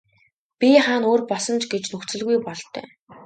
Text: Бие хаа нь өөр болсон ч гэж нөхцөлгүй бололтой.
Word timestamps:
Бие 0.59 0.79
хаа 0.85 0.97
нь 0.99 1.07
өөр 1.09 1.21
болсон 1.31 1.57
ч 1.61 1.63
гэж 1.71 1.83
нөхцөлгүй 1.91 2.37
бололтой. 2.47 2.87